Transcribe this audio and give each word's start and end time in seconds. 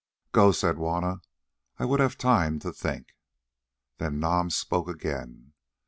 "Go," 0.31 0.51
said 0.51 0.77
Juanna, 0.77 1.21
"I 1.77 1.85
would 1.85 1.99
have 1.99 2.17
time 2.17 2.57
to 2.61 2.73
think." 2.73 3.09
Then 3.99 4.19
Nam 4.19 4.49
spoke 4.49 4.87
again. 4.89 5.53